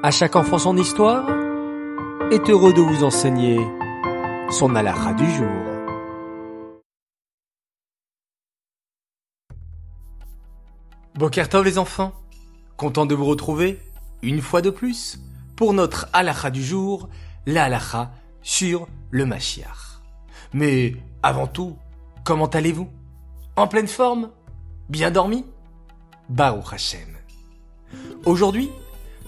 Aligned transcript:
À 0.00 0.12
chaque 0.12 0.36
enfant 0.36 0.58
son 0.58 0.76
histoire 0.76 1.28
est 2.30 2.48
heureux 2.48 2.72
de 2.72 2.80
vous 2.80 3.02
enseigner 3.02 3.58
son 4.48 4.76
halakha 4.76 5.12
du 5.14 5.28
jour. 5.28 5.48
Bokertov 11.16 11.64
les 11.64 11.78
enfants, 11.78 12.12
content 12.76 13.06
de 13.06 13.16
vous 13.16 13.24
retrouver 13.24 13.80
une 14.22 14.40
fois 14.40 14.62
de 14.62 14.70
plus 14.70 15.18
pour 15.56 15.72
notre 15.72 16.06
halakha 16.12 16.50
du 16.50 16.62
jour, 16.62 17.08
la 17.44 17.80
sur 18.40 18.86
le 19.10 19.26
Mashiach. 19.26 20.00
Mais 20.52 20.94
avant 21.24 21.48
tout, 21.48 21.76
comment 22.22 22.46
allez-vous? 22.46 22.88
En 23.56 23.66
pleine 23.66 23.88
forme? 23.88 24.30
Bien 24.88 25.10
dormi? 25.10 25.44
Baruch 26.28 26.72
Hashem. 26.72 27.16
Aujourd'hui, 28.24 28.70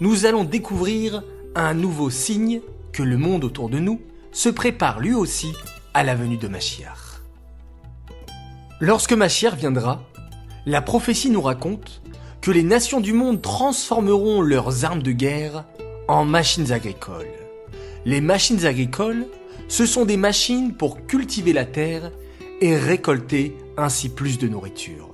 nous 0.00 0.26
allons 0.26 0.44
découvrir 0.44 1.22
un 1.54 1.74
nouveau 1.74 2.10
signe 2.10 2.60
que 2.92 3.02
le 3.02 3.16
monde 3.16 3.44
autour 3.44 3.68
de 3.68 3.78
nous 3.78 4.00
se 4.32 4.48
prépare 4.48 5.00
lui 5.00 5.14
aussi 5.14 5.52
à 5.94 6.04
la 6.04 6.14
venue 6.14 6.36
de 6.36 6.48
Machiar. 6.48 7.22
Lorsque 8.80 9.12
Machiar 9.12 9.56
viendra, 9.56 10.04
la 10.66 10.82
prophétie 10.82 11.30
nous 11.30 11.42
raconte 11.42 12.02
que 12.40 12.52
les 12.52 12.62
nations 12.62 13.00
du 13.00 13.12
monde 13.12 13.42
transformeront 13.42 14.40
leurs 14.40 14.84
armes 14.84 15.02
de 15.02 15.10
guerre 15.10 15.64
en 16.06 16.24
machines 16.24 16.70
agricoles. 16.70 17.26
Les 18.04 18.20
machines 18.20 18.64
agricoles, 18.64 19.26
ce 19.66 19.84
sont 19.84 20.04
des 20.04 20.16
machines 20.16 20.74
pour 20.74 21.06
cultiver 21.06 21.52
la 21.52 21.64
terre 21.64 22.12
et 22.60 22.76
récolter 22.76 23.56
ainsi 23.76 24.08
plus 24.08 24.38
de 24.38 24.46
nourriture. 24.46 25.10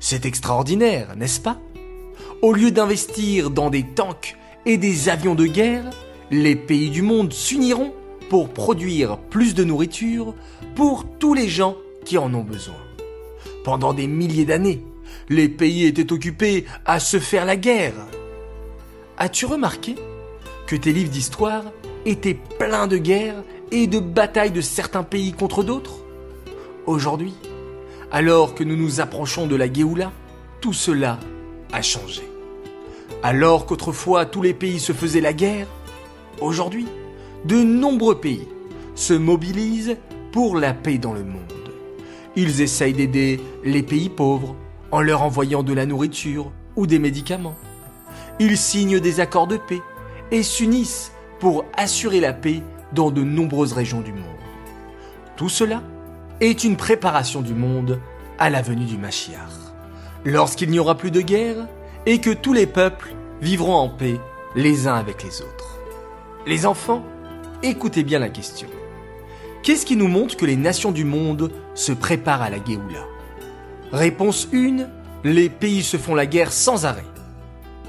C'est 0.00 0.24
extraordinaire, 0.24 1.16
n'est-ce 1.16 1.40
pas? 1.40 1.58
Au 2.42 2.52
lieu 2.52 2.70
d'investir 2.70 3.50
dans 3.50 3.70
des 3.70 3.82
tanks 3.82 4.36
et 4.64 4.76
des 4.76 5.08
avions 5.08 5.34
de 5.34 5.46
guerre, 5.46 5.84
les 6.30 6.56
pays 6.56 6.90
du 6.90 7.02
monde 7.02 7.32
s'uniront 7.32 7.92
pour 8.28 8.48
produire 8.48 9.18
plus 9.18 9.54
de 9.54 9.64
nourriture 9.64 10.34
pour 10.74 11.04
tous 11.18 11.34
les 11.34 11.48
gens 11.48 11.76
qui 12.04 12.18
en 12.18 12.32
ont 12.34 12.42
besoin. 12.42 12.74
Pendant 13.64 13.92
des 13.92 14.06
milliers 14.06 14.44
d'années, 14.44 14.84
les 15.28 15.48
pays 15.48 15.84
étaient 15.84 16.12
occupés 16.12 16.64
à 16.84 17.00
se 17.00 17.18
faire 17.18 17.44
la 17.44 17.56
guerre. 17.56 17.94
As-tu 19.18 19.46
remarqué 19.46 19.94
que 20.66 20.76
tes 20.76 20.92
livres 20.92 21.10
d'histoire 21.10 21.64
étaient 22.04 22.38
pleins 22.58 22.86
de 22.86 22.98
guerres 22.98 23.42
et 23.70 23.86
de 23.86 23.98
batailles 23.98 24.52
de 24.52 24.60
certains 24.60 25.02
pays 25.02 25.32
contre 25.32 25.62
d'autres? 25.62 25.98
Aujourd'hui, 26.86 27.34
alors 28.12 28.54
que 28.54 28.62
nous 28.62 28.76
nous 28.76 29.00
approchons 29.00 29.46
de 29.46 29.56
la 29.56 29.72
Géoula, 29.72 30.12
tout 30.60 30.72
cela 30.72 31.18
changé. 31.82 32.22
Alors 33.22 33.66
qu'autrefois 33.66 34.26
tous 34.26 34.42
les 34.42 34.54
pays 34.54 34.80
se 34.80 34.92
faisaient 34.92 35.20
la 35.20 35.32
guerre, 35.32 35.66
aujourd'hui, 36.40 36.86
de 37.44 37.62
nombreux 37.62 38.20
pays 38.20 38.48
se 38.94 39.14
mobilisent 39.14 39.96
pour 40.32 40.56
la 40.56 40.74
paix 40.74 40.98
dans 40.98 41.12
le 41.12 41.24
monde. 41.24 41.42
Ils 42.34 42.60
essayent 42.60 42.92
d'aider 42.92 43.40
les 43.64 43.82
pays 43.82 44.08
pauvres 44.08 44.54
en 44.90 45.00
leur 45.00 45.22
envoyant 45.22 45.62
de 45.62 45.72
la 45.72 45.86
nourriture 45.86 46.52
ou 46.76 46.86
des 46.86 46.98
médicaments. 46.98 47.56
Ils 48.38 48.58
signent 48.58 49.00
des 49.00 49.20
accords 49.20 49.46
de 49.46 49.56
paix 49.56 49.80
et 50.30 50.42
s'unissent 50.42 51.12
pour 51.40 51.64
assurer 51.76 52.20
la 52.20 52.32
paix 52.32 52.62
dans 52.92 53.10
de 53.10 53.22
nombreuses 53.22 53.72
régions 53.72 54.00
du 54.00 54.12
monde. 54.12 54.22
Tout 55.36 55.48
cela 55.48 55.82
est 56.40 56.64
une 56.64 56.76
préparation 56.76 57.40
du 57.42 57.54
monde 57.54 58.00
à 58.38 58.50
la 58.50 58.62
venue 58.62 58.84
du 58.84 58.98
Mashiach. 58.98 59.65
Lorsqu'il 60.26 60.70
n'y 60.70 60.80
aura 60.80 60.96
plus 60.96 61.12
de 61.12 61.20
guerre, 61.20 61.68
et 62.04 62.20
que 62.20 62.30
tous 62.30 62.52
les 62.52 62.66
peuples 62.66 63.14
vivront 63.40 63.76
en 63.76 63.88
paix 63.88 64.20
les 64.56 64.88
uns 64.88 64.96
avec 64.96 65.22
les 65.22 65.40
autres. 65.40 65.78
Les 66.48 66.66
enfants, 66.66 67.04
écoutez 67.62 68.02
bien 68.02 68.18
la 68.18 68.28
question. 68.28 68.66
Qu'est-ce 69.62 69.86
qui 69.86 69.94
nous 69.94 70.08
montre 70.08 70.36
que 70.36 70.44
les 70.44 70.56
nations 70.56 70.90
du 70.90 71.04
monde 71.04 71.52
se 71.74 71.92
préparent 71.92 72.42
à 72.42 72.50
la 72.50 72.56
Géoula? 72.56 73.04
Réponse 73.92 74.48
1, 74.52 74.88
les 75.22 75.48
pays 75.48 75.84
se 75.84 75.96
font 75.96 76.16
la 76.16 76.26
guerre 76.26 76.50
sans 76.50 76.86
arrêt. 76.86 77.06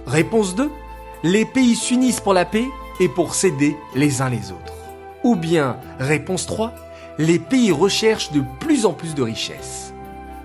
Réponse 0.06 0.54
2, 0.54 0.70
les 1.24 1.46
pays 1.46 1.76
s'unissent 1.76 2.22
pour 2.22 2.36
la 2.36 2.46
paix 2.46 2.68
et 3.00 3.10
pour 3.10 3.34
s'aider 3.34 3.76
les 3.96 4.22
uns 4.22 4.30
les 4.30 4.52
autres. 4.52 4.76
Ou 5.24 5.36
bien, 5.36 5.78
réponse 5.98 6.46
3, 6.46 6.72
les 7.18 7.40
pays 7.40 7.72
recherchent 7.72 8.32
de 8.32 8.44
plus 8.60 8.86
en 8.86 8.94
plus 8.94 9.16
de 9.16 9.24
richesses. 9.24 9.92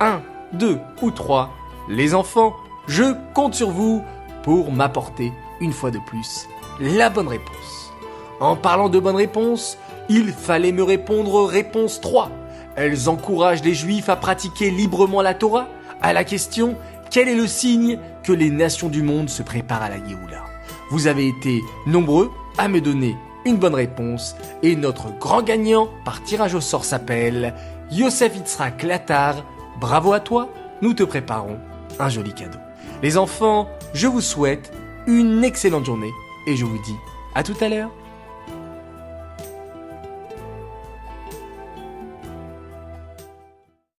1, 0.00 0.22
2 0.54 0.78
ou 1.02 1.10
3, 1.10 1.50
les 1.92 2.14
enfants, 2.14 2.56
je 2.88 3.14
compte 3.34 3.54
sur 3.54 3.70
vous 3.70 4.02
pour 4.42 4.72
m'apporter, 4.72 5.32
une 5.60 5.72
fois 5.72 5.90
de 5.90 5.98
plus, 5.98 6.48
la 6.80 7.10
bonne 7.10 7.28
réponse. 7.28 7.92
En 8.40 8.56
parlant 8.56 8.88
de 8.88 8.98
bonne 8.98 9.14
réponse, 9.14 9.78
il 10.08 10.32
fallait 10.32 10.72
me 10.72 10.82
répondre 10.82 11.44
réponse 11.44 12.00
3. 12.00 12.30
Elles 12.76 13.10
encouragent 13.10 13.62
les 13.62 13.74
juifs 13.74 14.08
à 14.08 14.16
pratiquer 14.16 14.70
librement 14.70 15.20
la 15.20 15.34
Torah 15.34 15.68
à 16.00 16.12
la 16.12 16.24
question 16.24 16.76
quel 17.10 17.28
est 17.28 17.36
le 17.36 17.46
signe 17.46 17.98
que 18.22 18.32
les 18.32 18.50
nations 18.50 18.88
du 18.88 19.02
monde 19.02 19.28
se 19.28 19.42
préparent 19.42 19.82
à 19.82 19.90
la 19.90 19.96
Géoula? 19.96 20.44
Vous 20.90 21.06
avez 21.06 21.28
été 21.28 21.60
nombreux 21.86 22.30
à 22.56 22.68
me 22.68 22.80
donner 22.80 23.16
une 23.44 23.58
bonne 23.58 23.74
réponse 23.74 24.34
et 24.62 24.76
notre 24.76 25.16
grand 25.18 25.42
gagnant 25.42 25.88
par 26.06 26.22
tirage 26.22 26.54
au 26.54 26.60
sort 26.62 26.86
s'appelle 26.86 27.54
Yosef 27.90 28.34
Itzrak 28.34 28.82
Latar. 28.82 29.44
Bravo 29.78 30.14
à 30.14 30.20
toi, 30.20 30.48
nous 30.80 30.94
te 30.94 31.02
préparons 31.02 31.58
un 31.98 32.08
joli 32.08 32.34
cadeau. 32.34 32.58
Les 33.02 33.16
enfants, 33.16 33.68
je 33.94 34.06
vous 34.06 34.20
souhaite 34.20 34.72
une 35.06 35.44
excellente 35.44 35.84
journée 35.84 36.12
et 36.46 36.56
je 36.56 36.64
vous 36.64 36.78
dis 36.78 36.96
à 37.34 37.42
tout 37.42 37.56
à 37.60 37.68
l'heure. 37.68 37.90